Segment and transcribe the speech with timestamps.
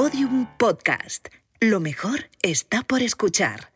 [0.00, 1.26] Podium Podcast.
[1.58, 3.72] Lo mejor está por escuchar.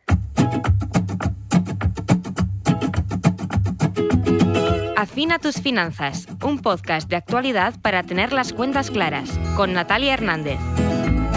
[4.95, 10.59] Afina tus finanzas, un podcast de actualidad para tener las cuentas claras, con Natalia Hernández.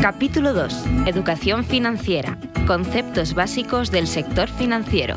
[0.01, 0.85] Capítulo 2.
[1.07, 2.39] Educación financiera.
[2.69, 5.17] Conceptos básicos del sector financiero.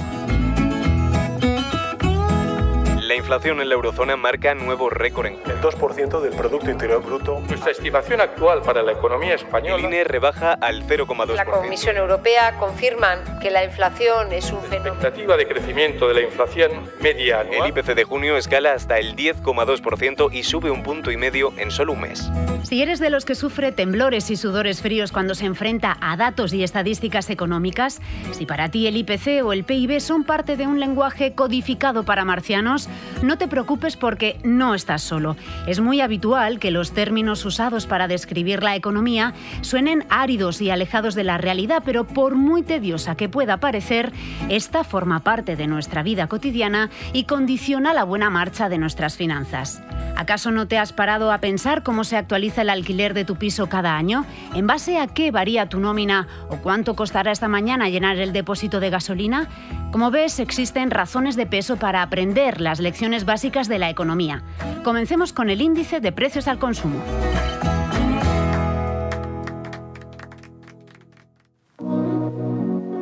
[3.10, 7.40] La inflación en la eurozona marca nuevo récord en El 2% del Producto Interior Bruto.
[7.40, 9.78] Nuestra estimación actual para la economía española.
[9.78, 11.34] El INE rebaja al 0,2%.
[11.34, 14.94] La Comisión Europea confirman que la inflación es un La fenómeno.
[14.94, 16.70] expectativa de crecimiento de la inflación
[17.02, 17.70] media El anual.
[17.70, 21.94] IPC de junio escala hasta el 10,2% y sube un punto y medio en solo
[21.94, 22.30] un mes.
[22.62, 26.54] Si eres de los que sufre temblores y sudores fríos cuando se enfrenta a datos
[26.54, 28.02] y estadísticas económicas,
[28.34, 32.24] si para ti el IPC o el PIB son parte de un lenguaje codificado para
[32.24, 32.88] marcianos,
[33.22, 35.36] no te preocupes porque no estás solo.
[35.68, 41.16] Es muy habitual que los términos usados para describir la economía suenen áridos y alejados
[41.16, 44.12] de la realidad, pero por muy tediosa que pueda parecer,
[44.50, 49.82] esta forma parte de nuestra vida cotidiana y condiciona la buena marcha de nuestras finanzas.
[50.16, 53.70] ¿Acaso no te has parado a pensar cómo se actualiza el alquiler de tu piso
[53.70, 54.26] cada año?
[54.54, 58.82] ¿En base a qué varía tu nómina o cuánto costará esta mañana llenar el depósito
[58.82, 59.48] de gasolina?
[59.92, 64.42] Como ves, existen razones de peso para aprender las lecciones básicas de la economía.
[64.84, 67.00] Comencemos con el índice de precios al consumo.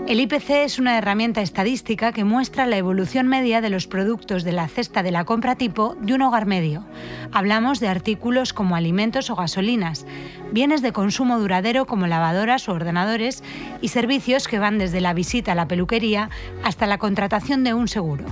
[0.07, 4.51] El IPC es una herramienta estadística que muestra la evolución media de los productos de
[4.51, 6.85] la cesta de la compra tipo de un hogar medio.
[7.31, 10.05] Hablamos de artículos como alimentos o gasolinas,
[10.51, 13.41] bienes de consumo duradero como lavadoras o ordenadores
[13.79, 16.29] y servicios que van desde la visita a la peluquería
[16.61, 18.25] hasta la contratación de un seguro.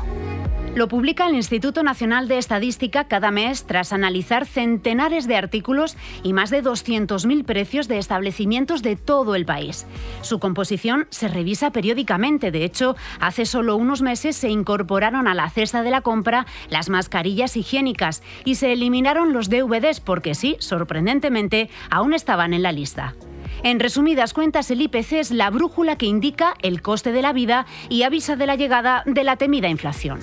[0.75, 6.33] Lo publica el Instituto Nacional de Estadística cada mes tras analizar centenares de artículos y
[6.33, 9.87] más de 200.000 precios de establecimientos de todo el país.
[10.21, 12.51] Su composición se revisa periódicamente.
[12.51, 16.89] De hecho, hace solo unos meses se incorporaron a la cesta de la compra las
[16.89, 23.15] mascarillas higiénicas y se eliminaron los DVDs porque sí, sorprendentemente, aún estaban en la lista.
[23.63, 27.65] En resumidas cuentas, el IPC es la brújula que indica el coste de la vida
[27.87, 30.19] y avisa de la llegada de la temida inflación.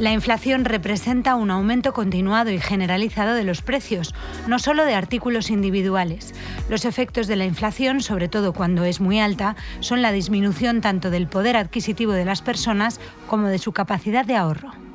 [0.00, 4.14] La inflación representa un aumento continuado y generalizado de los precios,
[4.46, 6.34] no solo de artículos individuales.
[6.68, 11.10] Los efectos de la inflación, sobre todo cuando es muy alta, son la disminución tanto
[11.10, 14.87] del poder adquisitivo de las personas como de su capacidad de ahorro.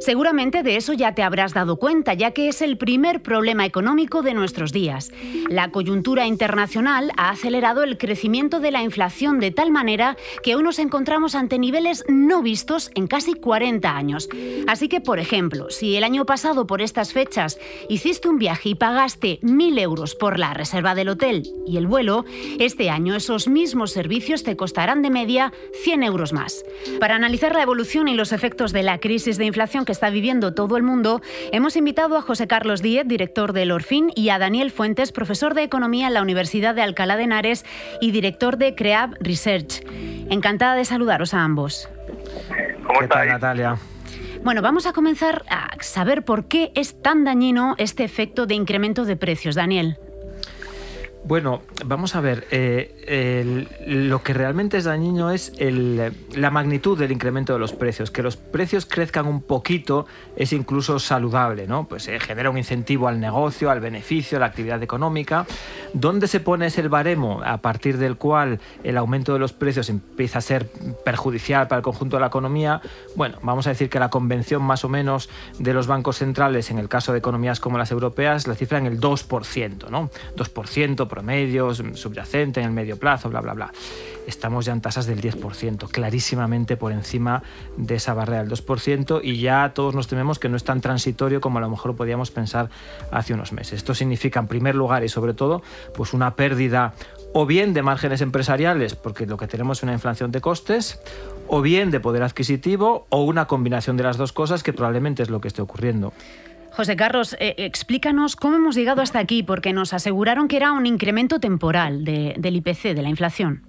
[0.00, 4.22] Seguramente de eso ya te habrás dado cuenta, ya que es el primer problema económico
[4.22, 5.10] de nuestros días.
[5.48, 10.62] La coyuntura internacional ha acelerado el crecimiento de la inflación de tal manera que hoy
[10.62, 14.28] nos encontramos ante niveles no vistos en casi 40 años.
[14.66, 17.58] Así que, por ejemplo, si el año pasado por estas fechas
[17.88, 22.24] hiciste un viaje y pagaste 1.000 euros por la reserva del hotel y el vuelo,
[22.58, 25.52] este año esos mismos servicios te costarán de media
[25.82, 26.64] 100 euros más.
[27.00, 30.52] Para analizar la evolución y los efectos de la crisis de inflación que está viviendo
[30.52, 34.70] todo el mundo, hemos invitado a José Carlos Díez, director del Orfin, y a Daniel
[34.70, 37.64] Fuentes, profesor de Economía en la Universidad de Alcalá de Henares
[38.02, 39.82] y director de CREAB Research.
[40.28, 41.88] Encantada de saludaros a ambos.
[42.86, 43.32] ¿Cómo ¿Qué tal, estáis?
[43.32, 43.76] Natalia?
[44.42, 49.04] Bueno, vamos a comenzar a saber por qué es tan dañino este efecto de incremento
[49.04, 49.98] de precios, Daniel.
[51.26, 57.52] Bueno, vamos a ver, eh, lo que realmente es dañino es la magnitud del incremento
[57.52, 58.12] de los precios.
[58.12, 60.06] Que los precios crezcan un poquito
[60.36, 61.88] es incluso saludable, ¿no?
[61.88, 65.46] Pues eh, genera un incentivo al negocio, al beneficio, a la actividad económica.
[65.94, 70.38] ¿Dónde se pone ese baremo a partir del cual el aumento de los precios empieza
[70.38, 70.68] a ser
[71.04, 72.80] perjudicial para el conjunto de la economía?
[73.16, 76.78] Bueno, vamos a decir que la convención más o menos de los bancos centrales, en
[76.78, 80.08] el caso de economías como las europeas, la cifra en el 2%, ¿no?
[80.36, 83.72] 2% promedio, subyacente en el medio plazo, bla, bla, bla.
[84.26, 87.42] Estamos ya en tasas del 10%, clarísimamente por encima
[87.78, 91.40] de esa barrera del 2% y ya todos nos tememos que no es tan transitorio
[91.40, 92.68] como a lo mejor podíamos pensar
[93.10, 93.78] hace unos meses.
[93.78, 95.62] Esto significa, en primer lugar y sobre todo,
[95.94, 96.92] pues una pérdida
[97.32, 101.00] o bien de márgenes empresariales, porque lo que tenemos es una inflación de costes,
[101.48, 105.30] o bien de poder adquisitivo, o una combinación de las dos cosas que probablemente es
[105.30, 106.12] lo que esté ocurriendo.
[106.76, 110.84] José Carlos, eh, explícanos cómo hemos llegado hasta aquí, porque nos aseguraron que era un
[110.84, 113.62] incremento temporal de- del IPC, de la inflación.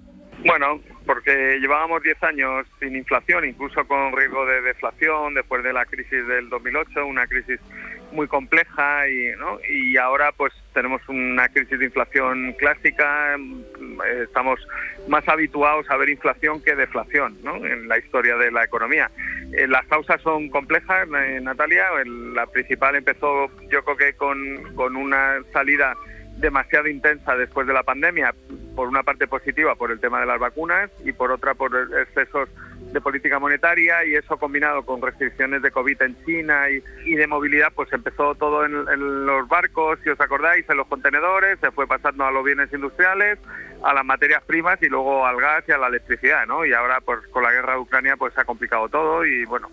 [0.44, 5.86] Bueno, porque llevábamos 10 años sin inflación, incluso con riesgo de deflación después de la
[5.86, 7.58] crisis del 2008, una crisis
[8.12, 9.58] muy compleja y, ¿no?
[9.68, 14.60] y ahora pues tenemos una crisis de inflación clásica, mm, estamos
[15.08, 17.56] más habituados a ver inflación que deflación ¿no?
[17.56, 19.10] en la historia de la economía.
[19.52, 24.96] Eh, las causas son complejas, eh, Natalia, la principal empezó yo creo que con, con
[24.96, 25.94] una salida
[26.38, 28.34] demasiado intensa después de la pandemia,
[28.76, 32.48] por una parte positiva por el tema de las vacunas y por otra por excesos
[32.92, 37.72] de política monetaria y eso combinado con restricciones de COVID en China y, de movilidad,
[37.74, 42.24] pues empezó todo en, los barcos, si os acordáis, en los contenedores, se fue pasando
[42.24, 43.38] a los bienes industriales,
[43.82, 46.64] a las materias primas y luego al gas y a la electricidad, ¿no?
[46.64, 49.70] Y ahora, pues con la guerra de Ucrania, pues se ha complicado todo y bueno,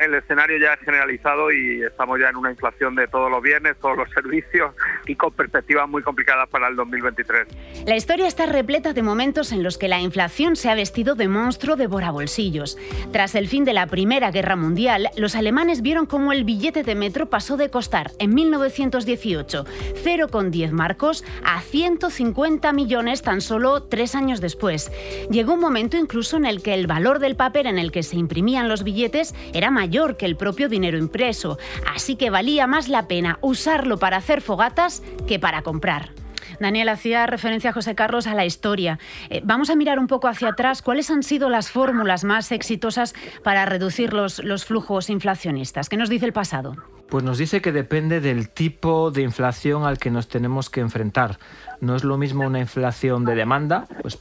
[0.00, 3.76] el escenario ya es generalizado y estamos ya en una inflación de todos los bienes,
[3.80, 4.74] todos los servicios
[5.06, 7.48] y con perspectivas muy complicadas para el 2023.
[7.86, 11.28] La historia está repleta de momentos en los que la inflación se ha vestido de
[11.28, 11.76] monstruo
[12.10, 12.78] bolsillos.
[13.12, 16.94] Tras el fin de la Primera Guerra Mundial, los alemanes vieron cómo el billete de
[16.94, 19.64] metro pasó de costar en 1918
[20.04, 24.90] 0,10 marcos a 150 millones tan solo tres años después.
[25.30, 28.16] Llegó un momento incluso en el que el valor del papel en el que se
[28.16, 31.56] imprimían los billetes era mayor que el propio dinero impreso,
[31.94, 36.10] así que valía más la pena usarlo para hacer fogatas que para comprar.
[36.60, 38.98] Daniel hacía referencia a José Carlos a la historia.
[39.30, 40.82] Eh, vamos a mirar un poco hacia atrás.
[40.82, 45.88] ¿Cuáles han sido las fórmulas más exitosas para reducir los, los flujos inflacionistas?
[45.88, 46.76] ¿Qué nos dice el pasado?
[47.08, 51.38] Pues nos dice que depende del tipo de inflación al que nos tenemos que enfrentar.
[51.80, 54.18] No es lo mismo una inflación de demanda, pues,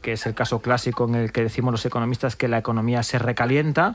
[0.00, 3.18] que es el caso clásico en el que decimos los economistas que la economía se
[3.18, 3.94] recalienta,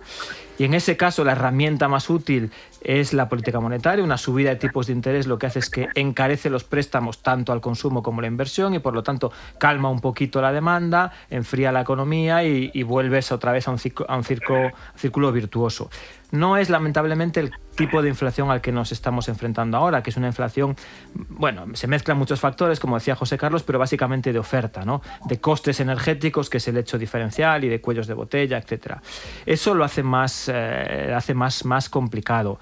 [0.59, 2.51] y en ese caso la herramienta más útil
[2.81, 4.03] es la política monetaria.
[4.03, 7.51] Una subida de tipos de interés lo que hace es que encarece los préstamos tanto
[7.51, 11.81] al como la inversión y por lo tanto calma un poquito la demanda, enfría la
[11.81, 15.89] economía y, vuelves otra vez a un, a un círculo virtuoso.
[16.31, 20.17] No es lamentablemente el tipo de inflación al que nos estamos enfrentando ahora, que es
[20.17, 20.75] una inflación,
[21.13, 25.01] bueno, se mezclan muchos factores, como decía José Carlos, pero básicamente de oferta, ¿no?
[25.25, 29.01] De costes energéticos, que es el hecho diferencial, y de cuellos de botella, etcétera.
[29.45, 32.59] Eso lo hace más, eh, hace más, más complicado.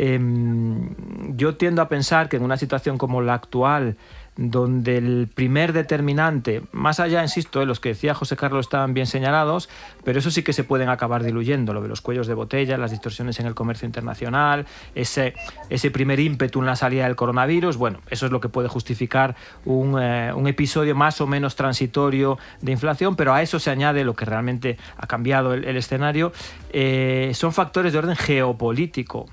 [0.00, 0.94] Em,
[1.36, 3.96] yo tiendo a pensar que en una situación como la actual,
[4.36, 9.08] donde el primer determinante, más allá, insisto, de los que decía José Carlos estaban bien
[9.08, 9.68] señalados,
[10.04, 12.92] pero eso sí que se pueden acabar diluyendo, lo de los cuellos de botella, las
[12.92, 15.34] distorsiones en el comercio internacional, ese,
[15.92, 19.34] primer ímpetu en la salida del coronavirus, bueno, eso es lo que puede justificar
[19.64, 24.14] un, eh, episodio más o menos transitorio de inflación, pero a eso se añade lo
[24.14, 26.32] que realmente ha cambiado el, escenario,
[26.70, 29.26] eh, son factores de orden geopolítico.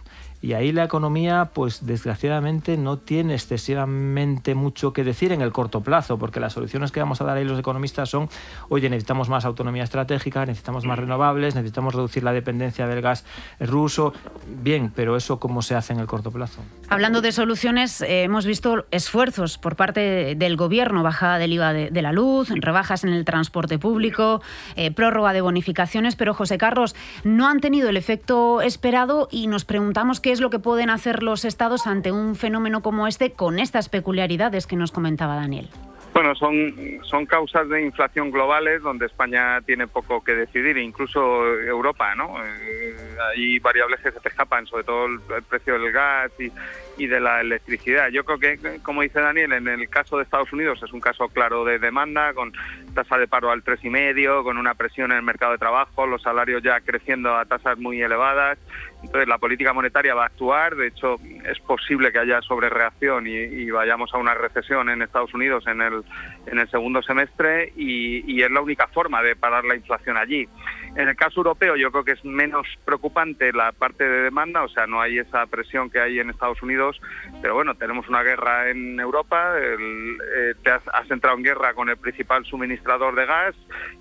[0.46, 5.82] Y ahí la economía, pues desgraciadamente no tiene excesivamente mucho que decir en el corto
[5.82, 8.30] plazo, porque las soluciones que vamos a dar ahí los economistas son,
[8.70, 13.26] oye, necesitamos más autonomía estratégica, necesitamos más renovables, necesitamos reducir la dependencia del gas
[13.60, 14.14] ruso.
[14.62, 16.62] Bien, pero eso cómo se hace en el corto plazo.
[16.90, 22.02] Hablando de soluciones, eh, hemos visto esfuerzos por parte del gobierno, bajada del IVA de,
[22.04, 24.44] la luz, rebajas en el transporte público,
[24.76, 29.66] eh, prórroga de bonificaciones, pero José Carlos, no han tenido el efecto esperado y nos
[29.66, 33.58] preguntamos qué es lo que pueden hacer los estados ante un fenómeno como este con
[33.58, 35.70] estas peculiaridades que nos comentaba Daniel.
[36.14, 36.74] Bueno, son,
[37.04, 41.20] son causas de inflación globales donde España tiene poco que decidir, incluso
[41.60, 42.42] Europa, ¿no?
[42.42, 42.96] Eh,
[43.34, 46.50] hay variables que se te escapan, sobre todo el, precio del gas y,
[46.98, 48.08] y, de la electricidad.
[48.12, 51.28] Yo creo que, como dice Daniel, en el caso de Estados Unidos es un caso
[51.28, 52.54] claro de demanda, con
[52.94, 56.64] tasa de paro al 3,5, con una presión en el mercado de trabajo, los salarios
[56.64, 58.58] ya creciendo a tasas muy elevadas
[59.06, 63.34] entonces la política monetaria va a actuar, de hecho es posible que haya sobrereacción y,
[63.34, 66.04] y vayamos a una recesión en Estados Unidos en el,
[66.48, 70.48] en el segundo semestre y, y es la única forma de parar la inflación allí.
[70.96, 74.70] En el caso europeo yo creo que es menos preocupante la parte de demanda, o
[74.70, 77.02] sea, no hay esa presión que hay en Estados Unidos,
[77.42, 81.98] pero bueno, tenemos una guerra en Europa, eh, te has, entrado en guerra con el
[81.98, 83.56] principal suministrador de gas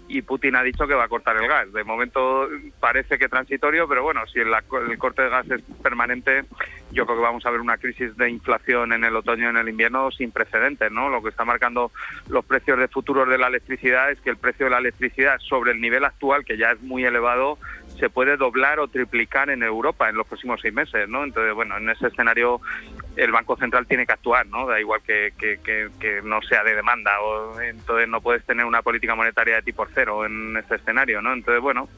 [0.06, 1.72] y Putin ha dicho que va a cortar el gas.
[1.72, 2.48] De momento
[2.78, 4.52] parece que transitorio, pero bueno, si el,
[4.88, 6.44] el corte de gas es permanente,
[6.94, 9.56] yo creo que vamos a ver una crisis de inflación en el otoño y en
[9.56, 11.08] el invierno sin precedentes, ¿no?
[11.08, 11.90] Lo que está marcando
[12.28, 15.72] los precios de futuros de la electricidad es que el precio de la electricidad sobre
[15.72, 17.58] el nivel actual, que ya es muy elevado,
[17.98, 21.24] se puede doblar o triplicar en Europa en los próximos seis meses, ¿no?
[21.24, 22.60] Entonces, bueno, en ese escenario
[23.16, 24.66] el Banco Central tiene que actuar, ¿no?
[24.66, 29.14] Da igual que, que, no sea de demanda, o entonces no puedes tener una política
[29.14, 31.32] monetaria de tipo cero en ese escenario, ¿no?
[31.32, 31.88] Entonces, bueno,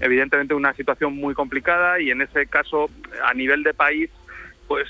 [0.00, 2.90] evidentemente una situación muy complicada y en ese caso,
[3.24, 4.10] a nivel de país,
[4.68, 4.88] pues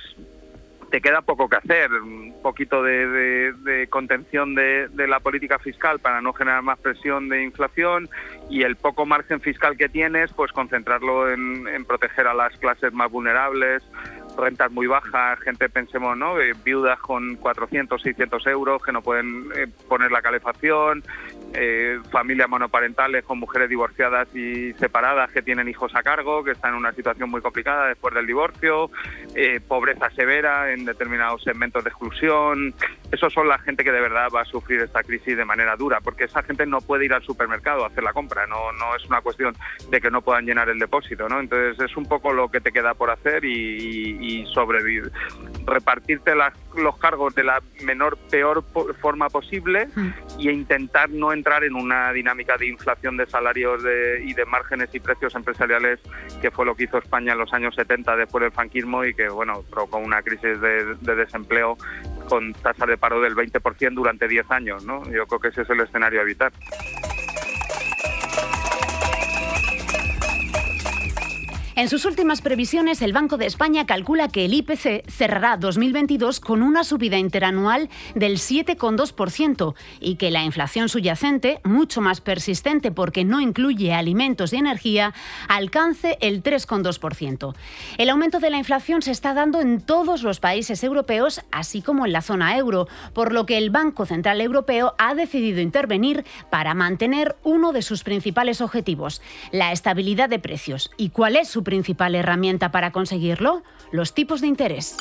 [0.93, 6.35] te queda poco que hacer, un poquito de, contención de, la política fiscal para no
[6.35, 8.11] generar más presión de inflación
[8.51, 12.93] y el poco margen fiscal que tienes, pues concentrarlo en, en proteger a las clases
[12.93, 13.83] más vulnerables,
[14.37, 16.41] rentas muy bajas, gente, pensemos, ¿no?
[16.41, 21.03] Eh, viudas con 400, 600 euros que no pueden eh, poner la calefacción,
[21.55, 26.73] eh, familias monoparentales con mujeres divorciadas y separadas que tienen hijos a cargo, que están
[26.73, 28.91] en una situación muy complicada después del divorcio,
[29.69, 32.75] pobreza severa en determinados segmentos de exclusión,
[33.13, 36.01] esos son la gente que de verdad va a sufrir esta crisis de manera dura,
[36.01, 39.05] porque esa gente no puede ir al supermercado a hacer la compra, no, no es
[39.05, 39.55] una cuestión
[39.91, 41.39] de que no puedan llenar el depósito, ¿no?
[41.39, 45.13] Entonces es un poco lo que te queda por hacer y, sobrevivir.
[45.67, 48.65] Repartirte los cargos de la menor, peor
[49.01, 50.11] forma posible mm.
[50.41, 53.83] e intentar no entrar en una dinámica de inflación de salarios
[54.25, 56.01] y de márgenes y precios empresariales,
[56.41, 59.29] que fue lo que hizo España en los años 70 después del franquismo y que,
[59.29, 61.77] bueno, provocó una crisis de, de desempleo
[62.29, 65.03] con tasa de paro del 20% durante 10 años, ¿no?
[65.11, 66.53] Yo creo que ese es el escenario a evitar.
[71.75, 76.63] En sus últimas previsiones, el Banco de España calcula que el IPC cerrará 2022 con
[76.63, 83.41] una subida interanual del 7,2% y que la inflación subyacente, mucho más persistente porque no
[83.41, 85.15] incluye alimentos y energía,
[85.49, 87.55] alcance el 3,2%.
[87.97, 92.05] El aumento de la inflación se está dando en todos los países europeos, así como
[92.05, 96.75] en la zona euro, por lo que el Banco Central Europeo ha decidido intervenir para
[96.75, 100.91] mantener uno de sus principales objetivos, la estabilidad de precios.
[100.99, 103.63] ¿Y cuál es su principal herramienta para conseguirlo?
[103.91, 104.97] Los tipos de interés.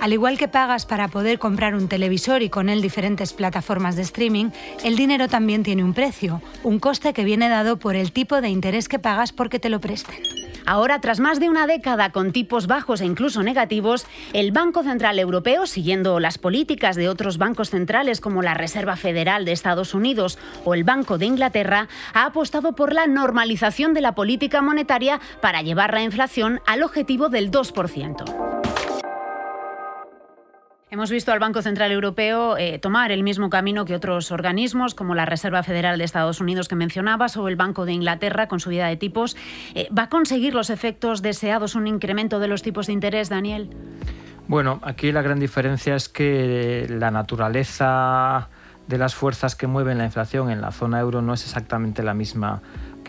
[0.00, 4.02] Al igual que pagas para poder comprar un televisor y con él diferentes plataformas de
[4.02, 4.50] streaming,
[4.82, 8.48] el dinero también tiene un precio, un coste que viene dado por el tipo de
[8.48, 10.41] interés que pagas porque te lo presten.
[10.66, 15.18] Ahora, tras más de una década con tipos bajos e incluso negativos, el Banco Central
[15.18, 20.38] Europeo, siguiendo las políticas de otros bancos centrales como la Reserva Federal de Estados Unidos
[20.64, 25.62] o el Banco de Inglaterra, ha apostado por la normalización de la política monetaria para
[25.62, 28.61] llevar la inflación al objetivo del 2%.
[30.92, 35.14] Hemos visto al Banco Central Europeo eh, tomar el mismo camino que otros organismos, como
[35.14, 38.88] la Reserva Federal de Estados Unidos que mencionabas o el Banco de Inglaterra con subida
[38.88, 39.34] de tipos.
[39.74, 43.70] Eh, ¿Va a conseguir los efectos deseados un incremento de los tipos de interés, Daniel?
[44.48, 48.50] Bueno, aquí la gran diferencia es que la naturaleza
[48.86, 52.12] de las fuerzas que mueven la inflación en la zona euro no es exactamente la
[52.12, 52.60] misma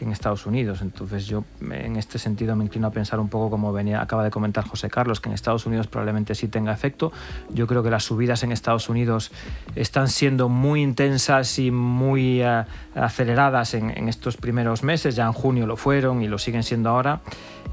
[0.04, 0.82] en Estados Unidos.
[0.82, 4.32] Entonces yo en este sentido me inclino a pensar un poco como venía, acaba de
[4.32, 7.12] comentar José Carlos, que en Estados Unidos probablemente sí tenga efecto.
[7.50, 9.32] Yo creo que las subidas en Estados Unidos
[9.76, 12.64] están siendo muy intensas y muy eh,
[12.96, 16.90] aceleradas en, en, estos primeros meses, ya en junio lo fueron y lo siguen siendo
[16.90, 17.22] ahora.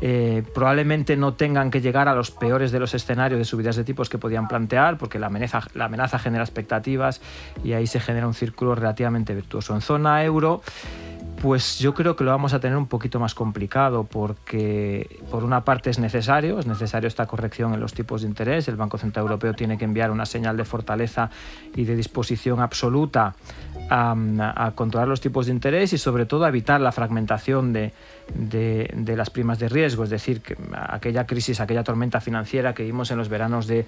[0.03, 3.85] Eh, probablemente no tengan que llegar a los peores de los escenarios de subidas de
[3.85, 7.21] tipos que podían plantear, porque la amenaza, la amenaza genera expectativas
[7.63, 9.75] y ahí se genera un círculo relativamente virtuoso.
[9.75, 10.63] En zona euro,
[11.41, 15.65] pues yo creo que lo vamos a tener un poquito más complicado porque por una
[15.65, 18.69] parte es necesario, es necesario esta corrección en los tipos de interés.
[18.69, 21.31] El Banco Central Europeo tiene que enviar una señal de fortaleza
[21.75, 23.35] y de disposición absoluta
[23.89, 27.93] a, controlar los tipos de interés y sobre todo a evitar la fragmentación de,
[28.35, 33.11] de, las primas de riesgo, es decir, que aquella crisis, aquella tormenta financiera que vimos
[33.11, 33.87] en los veranos de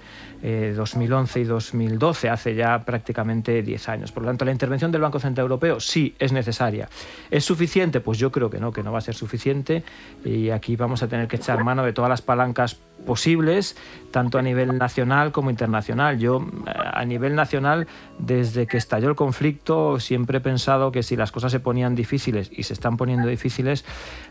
[0.75, 4.11] 2011 eh, y 2012, hace ya prácticamente 10 años.
[4.11, 6.89] Por lo tanto, la intervención del Banco Central Europeo sí es necesaria.
[7.31, 7.99] ¿Es suficiente?
[7.99, 9.83] Pues yo creo que no, que no va a ser suficiente
[10.23, 13.75] y aquí vamos a tener que echar mano de todas las palancas posibles,
[14.11, 16.19] tanto a nivel nacional como internacional.
[16.19, 21.15] Yo, eh, a nivel nacional, desde que estalló el conflicto, siempre he pensado que si
[21.15, 23.85] las cosas se ponían difíciles y se están poniendo difíciles,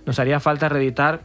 [0.06, 1.22] nos haría falta reeditar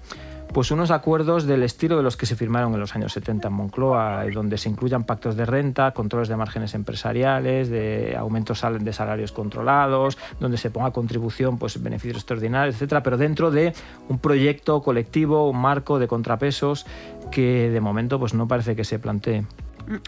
[0.54, 3.54] pues unos acuerdos del estilo de los que se firmaron en los años 70 en
[3.54, 9.32] Moncloa, donde se incluyan pactos de renta, controles de márgenes empresariales, de aumentos de salarios
[9.32, 13.74] controlados, donde se ponga contribución pues beneficios extraordinarios, etcétera, pero dentro de
[14.10, 16.86] un proyecto colectivo, un marco de contrapesos
[17.32, 19.44] que de momento pues no parece que se plantee.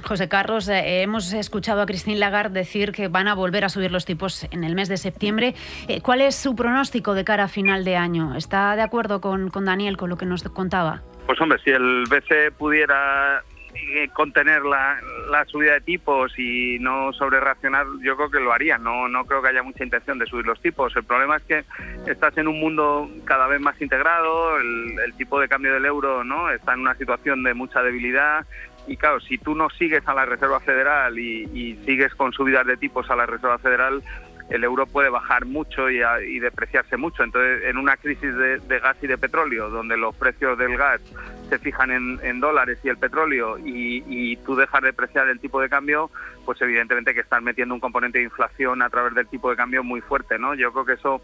[0.03, 3.91] José Carlos, eh, hemos escuchado a Christine Lagarde decir que van a volver a subir
[3.91, 5.55] los tipos en el mes de septiembre.
[5.87, 8.35] Eh, ¿Cuál es su pronóstico de cara a final de año?
[8.35, 11.01] ¿Está de acuerdo con, Daniel, con lo que nos contaba?
[11.25, 13.41] Pues hombre, si el BCE pudiera
[13.73, 14.99] eh, contener la,
[15.45, 18.77] subida de tipos y no sobre reaccionar, yo creo que lo haría.
[18.77, 20.93] No, no creo que haya mucha intención de subir los tipos.
[20.95, 21.63] El problema es que
[22.11, 26.23] estás en un mundo cada vez más integrado, el, el tipo de cambio del euro
[26.23, 28.45] no está en una situación de mucha debilidad
[28.89, 32.75] y claro, si tú no sigues a la Reserva Federal y, sigues con subidas de
[32.75, 34.01] tipos a la Reserva Federal,
[34.49, 37.23] el euro puede bajar mucho y, depreciarse mucho.
[37.23, 41.01] Entonces, en una crisis de, gas y de petróleo, donde los precios del gas
[41.49, 45.69] se fijan en, dólares y el petróleo, y, tú dejas de depreciar el tipo de
[45.69, 46.09] cambio,
[46.45, 49.83] pues evidentemente que están metiendo un componente de inflación a través del tipo de cambio
[49.83, 50.55] muy fuerte, ¿no?
[50.55, 51.21] Yo creo que eso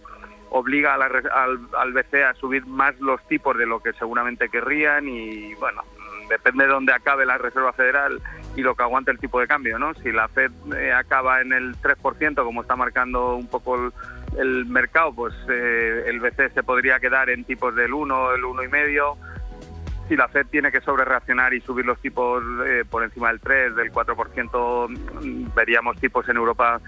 [0.52, 1.02] obliga al,
[1.76, 5.82] al BCE a subir más los tipos de lo que seguramente querrían y, bueno,
[6.30, 8.22] depende de dónde acabe la Reserva Federal
[8.56, 9.94] y lo que aguante el tipo de cambio, ¿no?
[9.96, 13.92] Si la Fed eh, acaba en el 3%, como está marcando un poco
[14.38, 19.18] el, mercado, pues eh, el BCE se podría quedar en tipos del 1, el 1,5
[20.08, 23.76] si la Fed tiene que sobrereaccionar y subir los tipos eh, por encima del 3,
[23.76, 26.80] del 4%, mm, veríamos tipos en Europa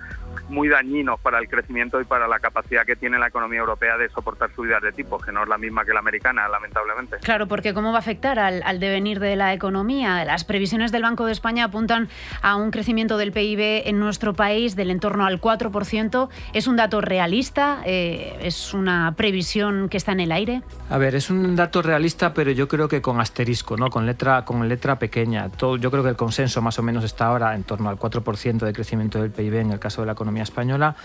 [0.50, 4.10] muy dañinos para el crecimiento y para la capacidad que tiene la economía europea de
[4.10, 7.18] soportar subidas de tipos, que no es la misma que la americana, lamentablemente.
[7.18, 10.24] Claro, porque ¿cómo va a afectar al, devenir de la economía?
[10.25, 12.10] Las previsiones del Banco de España apuntan
[12.42, 16.30] a un crecimiento del PIB en nuestro país del entorno al 4%.
[16.54, 17.82] ¿Es un dato realista?
[17.86, 20.62] Eh, ¿Es una previsión que está en el aire?
[20.89, 23.89] A ver, es un dato realista, pero yo creo que con asterisco, ¿no?
[23.89, 25.50] con, letra, con letra pequeña.
[25.50, 28.60] Todo, yo creo que el consenso más o menos está ahora en torno al 4%
[28.60, 30.96] de crecimiento del PIB en el caso de la economía española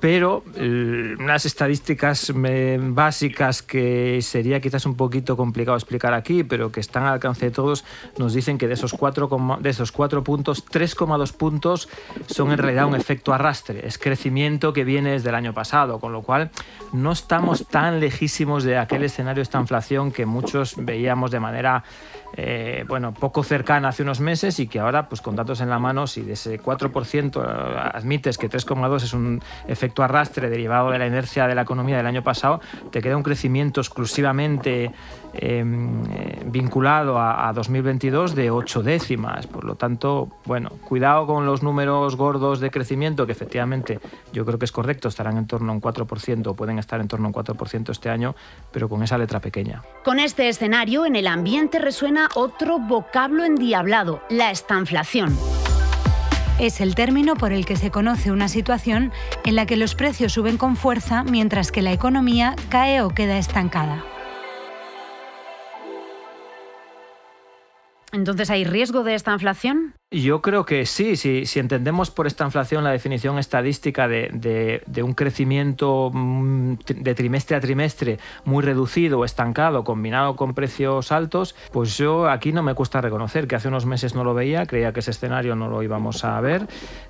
[0.00, 6.72] pero eh, unas estadísticas eh, básicas que sería quizás un poquito complicado explicar aquí, pero
[6.72, 7.84] que están al alcance de todos,
[8.18, 9.28] nos dicen que de esos cuatro,
[9.60, 11.88] de esos cuatro puntos, 3,2 puntos
[12.26, 16.12] son en realidad un efecto arrastre, es crecimiento que viene desde el año pasado, con
[16.12, 16.50] lo cual
[16.92, 21.84] no estamos tan lejísimos de aquel escenario de esta inflación que muchos veíamos de manera
[22.36, 25.78] eh, bueno, poco cercana hace unos meses y que ahora, pues con datos en la
[25.78, 30.98] mano, si de ese 4% eh, admites que 3,2 es un efecto arrastre derivado de
[30.98, 34.90] la inercia de la economía del año pasado, te queda un crecimiento exclusivamente
[35.32, 39.46] em, eh, vinculado a, a, 2022 de 8 décimas.
[39.46, 44.00] Por lo tanto, bueno, cuidado con los números gordos de crecimiento, que efectivamente
[44.32, 47.26] yo creo que es correcto, estarán en torno a un 4%, pueden estar en torno
[47.26, 48.34] a un 4% este año,
[48.72, 49.82] pero con esa letra pequeña.
[50.04, 55.36] Con este escenario, en el ambiente resuena otro vocablo endiablado, la estanflación.
[56.60, 59.12] Es el término por el que se conoce una situación
[59.46, 63.38] en la que los precios suben con fuerza mientras que la economía cae o queda
[63.38, 64.04] estancada.
[68.12, 69.94] Entonces, ¿hay riesgo de esta inflación?
[70.12, 75.02] Yo creo que sí, si, si entendemos por esta inflación la definición estadística de, de,
[75.04, 81.54] un crecimiento mm, de trimestre a trimestre muy reducido o estancado combinado con precios altos,
[81.70, 84.92] pues yo aquí no me cuesta reconocer que hace unos meses no lo veía, creía
[84.92, 86.66] que ese escenario no lo íbamos a ver.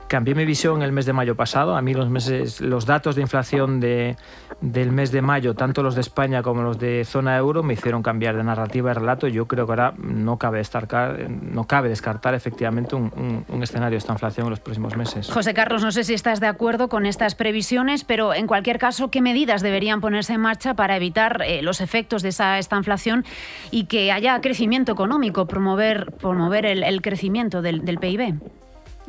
[0.06, 3.22] Cambié mi visión el mes de mayo pasado, a mí los, meses, los datos de
[3.22, 4.16] inflación de,
[4.60, 8.02] del mes de mayo, tanto los de España como los de zona euro, me hicieron
[8.02, 9.28] cambiar de narrativa y relato.
[9.28, 14.12] Yo creo que ahora no cabe descartar, no cabe descartar efectivamente un, escenario de esta
[14.12, 15.30] inflación en los próximos meses.
[15.30, 19.10] José Carlos, no sé si estás de acuerdo con estas previsiones, pero en cualquier caso,
[19.10, 23.24] ¿qué medidas deberían ponerse en marcha para evitar eh, los efectos de esa, esta inflación
[23.70, 28.38] y que haya crecimiento económico, promover, promover el, crecimiento del, del PIB?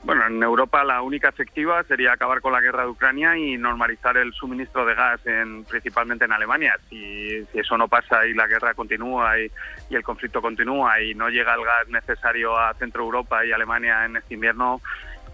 [0.03, 4.17] Bueno, en Europa la única efectiva sería acabar con la guerra de Ucrania y normalizar
[4.17, 6.75] el suministro de gas, en, principalmente en Alemania.
[6.89, 9.51] Si, eso no pasa y la guerra continúa y,
[9.91, 14.05] y, el conflicto continúa y no llega el gas necesario a Centro Europa y Alemania
[14.05, 14.81] en este invierno,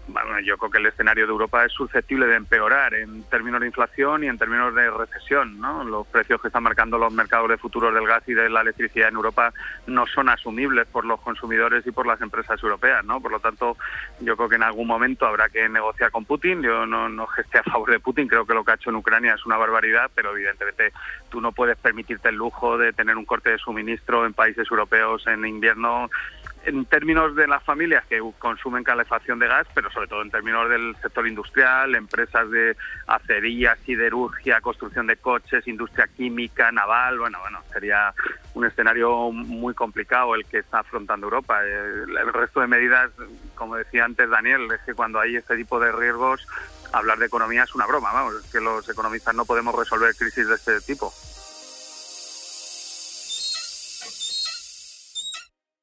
[0.08, 3.66] bueno, yo creo que el escenario de Europa es susceptible de empeorar en términos de
[3.66, 5.60] inflación y en términos de recesión.
[5.60, 5.84] ¿no?
[5.84, 9.08] Los precios que están marcando los mercados de futuros del gas y de la electricidad
[9.08, 9.52] en Europa
[9.86, 13.04] no son asumibles por los consumidores y por las empresas europeas.
[13.04, 13.20] ¿no?
[13.20, 13.76] Por lo tanto,
[14.20, 16.62] yo creo que en algún momento habrá que negociar con Putin.
[16.62, 18.96] Yo no, no esté a favor de Putin, creo que lo que ha hecho en
[18.96, 20.92] Ucrania es una barbaridad, pero evidentemente
[21.28, 25.26] tú no puedes permitirte el lujo de tener un corte de suministro en países europeos
[25.26, 26.10] en invierno
[26.68, 30.68] en términos de las familias que consumen calefacción de gas, pero sobre todo en términos
[30.68, 32.76] del sector industrial, empresas de
[33.06, 38.12] acería, siderurgia, construcción de coches, industria química, naval, bueno, bueno, sería
[38.54, 41.62] un escenario muy complicado el que está afrontando Europa.
[41.64, 43.10] El, resto de medidas,
[43.54, 46.46] como decía antes Daniel, es que cuando hay este tipo de riesgos,
[46.92, 50.46] hablar de economía es una broma, vamos, es que los economistas no podemos resolver crisis
[50.46, 51.12] de este tipo.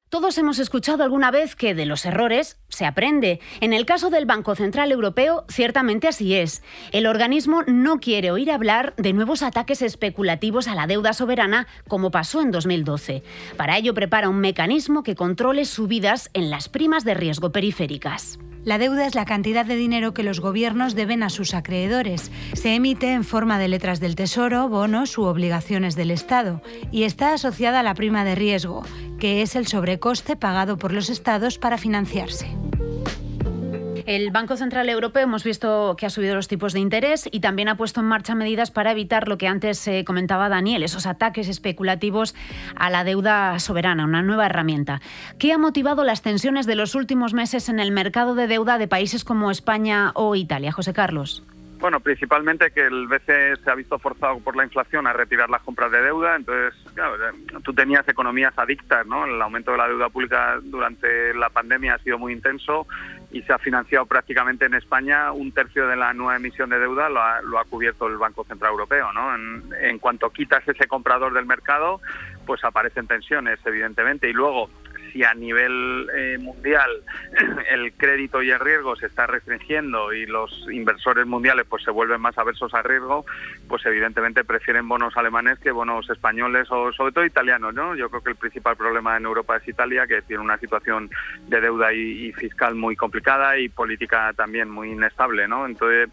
[0.08, 3.40] Todos hemos escuchado alguna vez que de los errores se aprende.
[3.60, 6.62] En el caso del Banco Central Europeo, ciertamente así es.
[6.92, 12.12] El organismo no quiere oír hablar de nuevos ataques especulativos a la deuda soberana como
[12.12, 13.24] pasó en 2012.
[13.56, 18.38] Para ello prepara un mecanismo que controle subidas en las primas de riesgo periféricas.
[18.66, 22.32] La deuda es la cantidad de dinero que los gobiernos deben a sus acreedores.
[22.54, 27.32] Se emite en forma de letras del Tesoro, bonos u obligaciones del Estado y está
[27.32, 28.82] asociada a la prima de riesgo,
[29.20, 32.48] que es el sobrecoste pagado por los estados para financiarse.
[34.06, 37.68] El Banco Central Europeo hemos visto que ha subido los tipos de interés y también
[37.68, 41.48] ha puesto en marcha medidas para evitar lo que antes eh, comentaba Daniel, esos ataques
[41.48, 42.36] especulativos
[42.76, 45.00] a la deuda soberana, una nueva herramienta.
[45.40, 48.86] ¿Qué ha motivado las tensiones de los últimos meses en el mercado de deuda de
[48.86, 50.70] países como España o Italia?
[50.70, 51.42] José Carlos.
[51.78, 55.62] Bueno, principalmente que el BCE se ha visto forzado por la inflación a retirar las
[55.62, 56.36] compras de deuda.
[56.36, 57.16] Entonces, claro,
[57.62, 59.26] tú tenías economías adictas, ¿no?
[59.26, 62.86] El aumento de la deuda pública durante la pandemia ha sido muy intenso
[63.30, 67.08] y se ha financiado prácticamente en España un tercio de la nueva emisión de deuda
[67.08, 69.34] lo ha, lo ha cubierto el Banco Central Europeo, ¿no?
[69.34, 72.00] En, en cuanto quitas ese comprador del mercado,
[72.46, 74.70] pues aparecen tensiones, evidentemente, y luego
[75.16, 76.90] si a nivel eh, mundial
[77.70, 82.20] el crédito y el riesgo se está restringiendo y los inversores mundiales pues se vuelven
[82.20, 83.24] más aversos al riesgo,
[83.66, 87.94] pues evidentemente prefieren bonos alemanes que bonos españoles o sobre todo italianos, ¿no?
[87.94, 91.08] Yo creo que el principal problema en Europa es Italia, que tiene una situación
[91.48, 95.64] de deuda y, fiscal muy complicada y política también muy inestable, ¿no?
[95.64, 96.10] Entonces,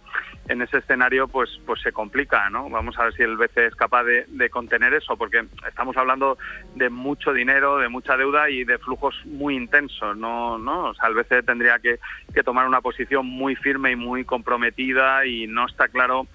[0.48, 2.70] en ese escenario pues pues se complica, ¿no?
[2.70, 6.38] Vamos a ver si el BCE es capaz de, de contener eso, porque estamos hablando
[6.76, 10.58] de mucho dinero, de mucha deuda y de flujos muy intensos, ¿no?
[10.58, 10.90] ¿no?
[10.90, 12.00] O sea, el BCE tendría que,
[12.34, 16.28] que tomar una posición muy firme y muy comprometida y no está claro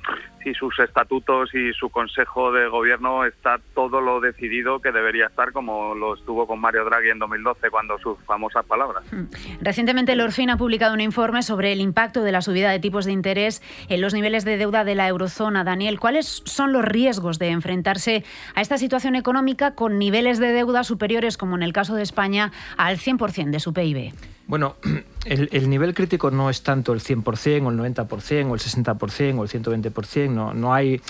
[0.42, 5.53] si sus estatutos y su consejo de gobierno está todo lo decidido que debería estar
[5.53, 9.05] como lo estuvo con Mario Draghi en 2012 cuando sus famosas palabras.
[9.12, 9.24] Hmm.
[9.61, 13.05] Recientemente el Orfin ha publicado un informe sobre el impacto de la subida de tipos
[13.05, 15.64] de interés en los niveles de deuda de la eurozona.
[15.64, 18.24] Daniel, ¿cuáles son los riesgos de enfrentarse
[18.55, 22.53] a esta situación económica con niveles de deuda superiores, como en el caso de España,
[22.77, 24.12] al 100% de su PIB?
[24.48, 24.77] Bueno,
[25.27, 29.42] el, nivel crítico no es tanto el 100% o el 90% o el 60% o
[29.44, 30.28] el 120%.
[30.29, 31.01] No, no, hay,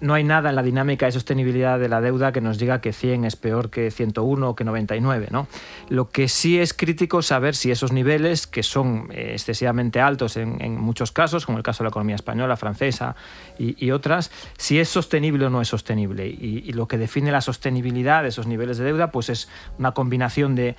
[0.00, 2.92] no hay nada en la dinámica de sostenibilidad de la deuda que nos diga que
[2.92, 5.28] 100 es peor que 101 o que 99.
[5.30, 5.46] ¿no?
[5.88, 10.78] Lo que sí es crítico saber si esos niveles, que son eh, excesivamente altos en,
[10.78, 13.14] muchos casos, como el caso de la economía española, francesa
[13.58, 16.26] y, otras, si es sostenible o no es sostenible.
[16.26, 20.54] Y, lo que define la sostenibilidad de esos niveles de deuda pues es una combinación
[20.54, 20.76] de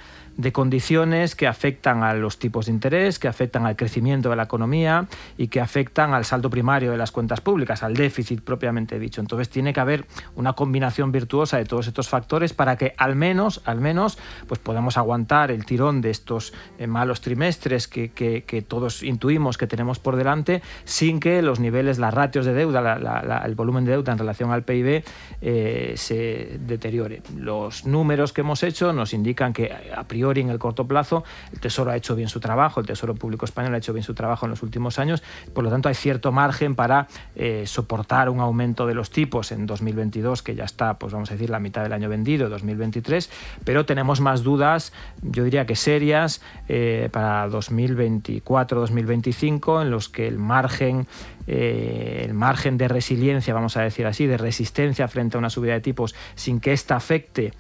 [0.54, 5.08] condiciones que afectan a los tipos de interés, que afectan al crecimiento de la economía
[5.38, 9.22] y que afectan al saldo primario de las cuentas públicas, al déficit propiamente dicho.
[9.22, 13.62] Entonces tiene que haber una combinación virtuosa de todos estos factores para que al menos,
[13.66, 19.58] al menos, pues podamos aguantar el tirón de estos eh, malos trimestres que, todos intuimos
[19.58, 23.92] que tenemos por delante, sin que los niveles, las ratios de deuda, el volumen de
[23.92, 25.04] deuda en relación al PIB
[25.42, 27.22] eh, se deteriore.
[27.36, 31.24] Los números que hemos hecho nos indican que a priori en el corto plazo.
[31.52, 34.14] El Tesoro ha hecho bien su trabajo, el Tesoro Público Español ha hecho bien su
[34.14, 38.40] trabajo en los últimos años, por lo tanto hay cierto margen para eh, soportar un
[38.40, 41.82] aumento de los tipos en 2022, que ya está, pues vamos a decir, la mitad
[41.84, 43.30] del año vendido, 2023,
[43.64, 50.38] pero tenemos más dudas, yo diría que serias, eh, para 2024-2025, en los que el
[50.38, 51.08] margen
[51.52, 55.74] eh, el margen de resiliencia, vamos a decir así, de resistencia frente a una subida
[55.74, 57.54] de tipos sin que ésta afecte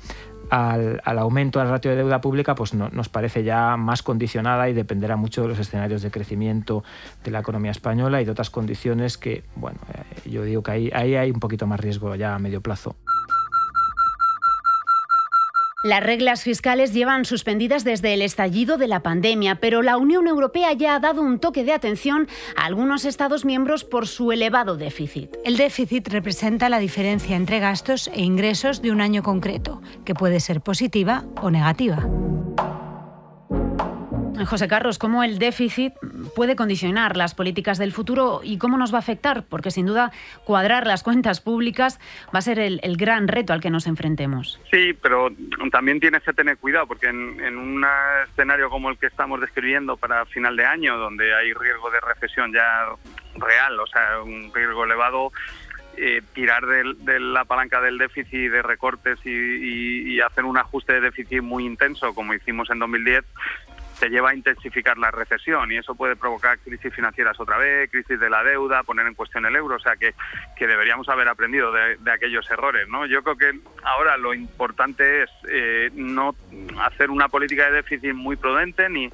[0.49, 5.15] al, aumento del ratio de deuda pública, pues nos parece ya más condicionada y dependerá
[5.15, 6.83] mucho de los escenarios de crecimiento
[7.23, 10.89] de la economía española y de otras condiciones que, bueno, eh, yo digo que ahí,
[10.93, 12.95] ahí hay un poquito más riesgo ya a medio plazo.
[15.81, 20.73] Las reglas fiscales llevan suspendidas desde el estallido de la pandemia, pero la Unión Europea
[20.73, 25.37] ya ha dado un toque de atención a algunos Estados miembros por su elevado déficit.
[25.45, 30.41] El déficit representa la diferencia entre gastos e ingresos de un año concreto, que puede
[30.41, 32.05] ser positiva o negativa.
[34.45, 35.93] José Carlos, ¿cómo el déficit
[36.39, 39.43] puede condicionar las políticas del futuro y cómo nos va a afectar?
[39.43, 40.13] Porque sin duda
[40.45, 41.99] cuadrar las cuentas públicas
[42.33, 44.57] va a ser el, gran reto al que nos enfrentemos.
[44.71, 45.27] Sí, pero
[45.69, 47.85] también tienes que tener cuidado porque en, un
[48.23, 52.53] escenario como el que estamos describiendo para final de año, donde hay riesgo de recesión
[52.53, 52.85] ya
[53.35, 55.33] real, o sea, un riesgo elevado,
[55.97, 61.01] eh, tirar de, la palanca del déficit de recortes y, y, hacer un ajuste de
[61.01, 63.25] déficit muy intenso como hicimos en 2010
[63.99, 68.19] te lleva a intensificar la recesión y eso puede provocar crisis financieras otra vez, crisis
[68.19, 70.13] de la deuda, poner en cuestión el euro, o sea que,
[70.55, 72.87] que deberíamos haber aprendido de, aquellos errores.
[72.87, 73.05] ¿no?
[73.05, 76.35] Yo creo que ahora lo importante es eh, no
[76.81, 79.09] hacer una política de déficit muy prudente ni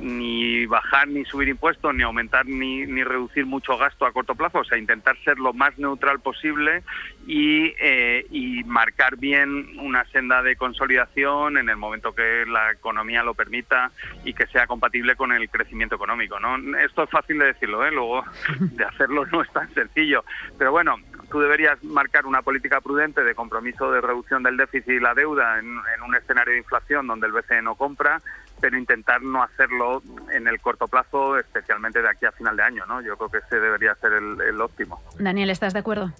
[0.00, 4.58] ni bajar ni subir impuestos, ni aumentar ni, ni reducir mucho gasto a corto plazo,
[4.58, 6.82] o sea, intentar ser lo más neutral posible
[7.26, 13.22] y, eh, y marcar bien una senda de consolidación en el momento que la economía
[13.22, 13.90] lo permita
[14.24, 16.38] y que sea compatible con el crecimiento económico.
[16.38, 16.56] ¿no?
[16.78, 17.90] Esto es fácil de decirlo, ¿eh?
[17.90, 18.24] luego
[18.58, 20.24] de hacerlo no es tan sencillo,
[20.58, 20.96] pero bueno,
[21.30, 25.58] tú deberías marcar una política prudente de compromiso de reducción del déficit y la deuda
[25.58, 28.20] en, en un escenario de inflación donde el BCE no compra
[28.60, 32.86] pero intentar no hacerlo en el corto plazo, especialmente de aquí a final de año.
[32.86, 33.00] ¿no?
[33.00, 35.00] Yo creo que ese debería ser el, óptimo.
[35.18, 36.12] Daniel, ¿estás de acuerdo?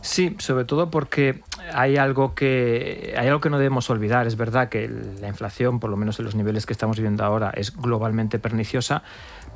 [0.00, 1.42] Sí, sobre todo porque
[1.74, 4.26] hay algo que hay algo que no debemos olvidar.
[4.26, 7.52] Es verdad que la inflación, por lo menos en los niveles que estamos viviendo ahora,
[7.54, 9.02] es globalmente perniciosa,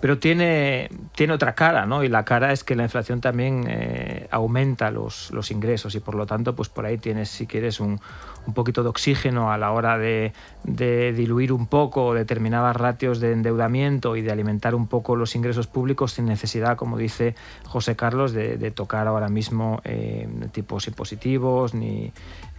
[0.01, 2.05] pero tiene, tiene otra cara, ¿no?
[2.05, 6.15] Y la cara es que la inflación también eh, aumenta los, los, ingresos y por
[6.15, 7.99] lo tanto, pues por ahí tienes, si quieres, un,
[8.47, 10.33] un poquito de oxígeno a la hora de,
[10.65, 15.67] de, diluir un poco determinadas ratios de endeudamiento y de alimentar un poco los ingresos
[15.67, 22.06] públicos sin necesidad, como dice José Carlos, de, tocar ahora mismo eh, tipos impositivos ni,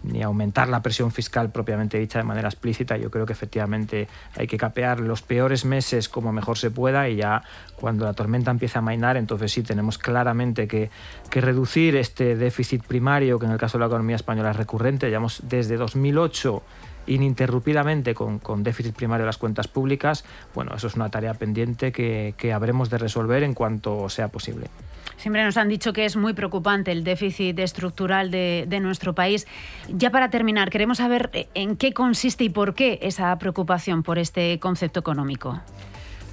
[0.03, 2.97] ni, aumentar la presión fiscal propiamente dicha de manera explícita.
[2.97, 7.17] Yo creo que efectivamente hay que capear los peores meses como mejor se pueda y
[7.17, 7.43] ya
[7.75, 10.89] cuando la tormenta empieza a mainar, entonces sí tenemos claramente que,
[11.29, 15.07] que reducir este déficit primario, que en el caso de la economía española es recurrente.
[15.07, 16.63] Llevamos desde 2008
[17.07, 21.91] ininterrumpidamente con, con, déficit primario de las cuentas públicas, bueno, eso es una tarea pendiente
[21.91, 24.67] que, que habremos de resolver en cuanto sea posible.
[25.15, 29.47] Siempre nos han dicho que es muy preocupante el déficit estructural de, nuestro país.
[29.89, 34.19] Ya para terminar, queremos saber eh, en qué consiste y por qué esa preocupación por
[34.19, 35.59] este concepto económico.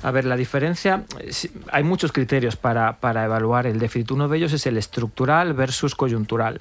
[0.03, 1.05] A ver, la diferencia,
[1.73, 4.11] hay muchos criterios para evaluar el déficit.
[4.11, 6.61] Uno de ellos es el estructural versus coyuntural.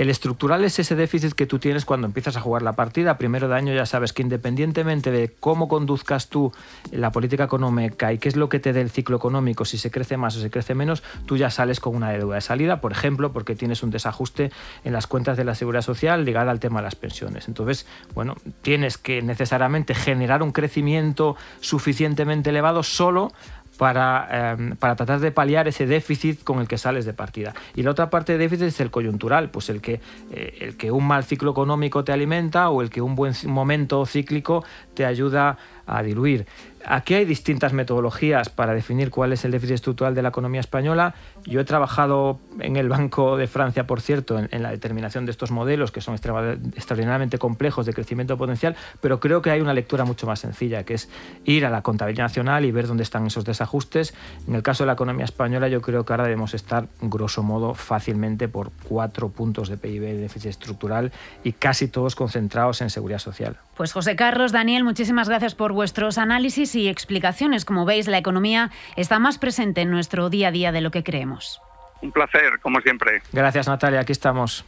[0.00, 3.18] El estructural es ese déficit que tú tienes cuando empiezas a jugar la partida.
[3.18, 6.54] Primero de año ya sabes que independientemente de cómo conduzcas tú
[6.90, 9.90] la política económica y qué es lo que te dé el ciclo económico, si se
[9.90, 12.92] crece más o se crece menos, tú ya sales con una deuda de salida, por
[12.92, 14.50] ejemplo, porque tienes un desajuste
[14.84, 17.46] en las cuentas de la seguridad social ligada al tema de las pensiones.
[17.46, 23.32] Entonces, bueno, tienes que necesariamente generar un crecimiento suficientemente elevado solo
[23.80, 27.54] para, eh, para, tratar de paliar ese déficit con el que sales de partida.
[27.74, 30.90] Y la otra parte de déficit es el coyuntural, pues el que, eh, el que
[30.90, 35.56] un mal ciclo económico te alimenta o el que un buen momento cíclico te ayuda
[35.86, 36.46] a diluir.
[36.86, 41.14] Aquí hay distintas metodologías para definir cuál es el déficit estructural de la economía española.
[41.44, 45.50] Yo he trabajado en el Banco de Francia, por cierto, en, la determinación de estos
[45.50, 50.26] modelos que son extraordinariamente complejos de crecimiento potencial, pero creo que hay una lectura mucho
[50.26, 51.10] más sencilla, que es
[51.44, 54.14] ir a la contabilidad nacional y ver dónde están esos desajustes.
[54.48, 57.74] En el caso de la economía española, yo creo que ahora debemos estar, grosso modo,
[57.74, 61.12] fácilmente por cuatro puntos de PIB de déficit estructural
[61.44, 63.58] y casi todos concentrados en seguridad social.
[63.80, 67.64] Pues José Carlos, Daniel, muchísimas gracias por vuestros análisis y explicaciones.
[67.64, 71.02] Como veis, la economía está más presente en nuestro día a día de lo que
[71.02, 71.62] creemos.
[72.02, 73.22] Un placer, como siempre.
[73.32, 74.00] Gracias, Natalia.
[74.00, 74.66] Aquí estamos.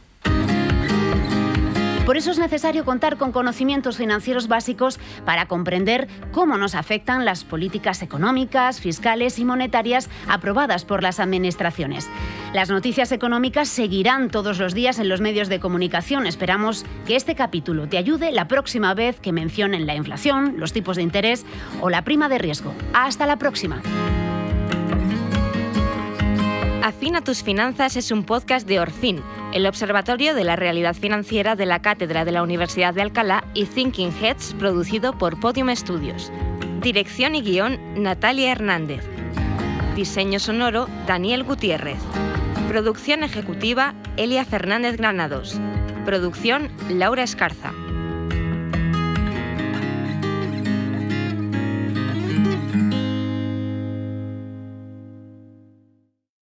[2.05, 7.45] Por eso es necesario contar con conocimientos financieros básicos para comprender cómo nos afectan las
[7.45, 12.09] políticas económicas, fiscales y monetarias aprobadas por las administraciones.
[12.53, 16.27] Las noticias económicas seguirán todos los días en los medios de comunicación.
[16.27, 20.97] Esperamos que este capítulo te ayude la próxima vez que mencionen la inflación, los tipos
[20.97, 21.45] de interés
[21.79, 22.73] o la prima de riesgo.
[22.93, 23.81] Hasta la próxima.
[26.83, 29.21] Afina tus finanzas es un podcast de Orfin,
[29.53, 33.67] el Observatorio de la Realidad Financiera de la Cátedra de la Universidad de Alcalá y
[33.67, 36.29] Thinking Heads, producido por Podium Studios.
[36.81, 39.05] Dirección y guion, Natalia Hernández.
[39.95, 41.99] Diseño sonoro, Daniel Gutiérrez.
[42.67, 45.57] Producción ejecutiva, Elia Fernández Granados.
[46.03, 47.71] Producción, Laura Escarza.